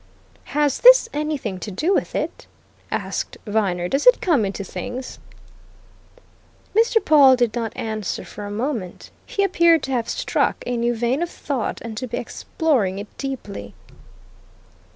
[0.57, 2.47] "Has this anything to do with it?"
[2.89, 3.87] asked Viner.
[3.87, 5.19] "Does it come into things?"
[6.75, 6.99] Mr.
[7.05, 11.21] Pawle did not answer for a moment; he appeared to have struck a new vein
[11.21, 13.75] of thought and to be exploring it deeply.